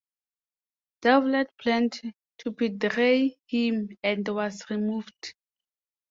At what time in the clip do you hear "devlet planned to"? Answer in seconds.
1.03-2.49